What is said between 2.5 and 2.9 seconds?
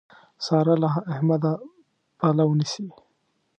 نيسي.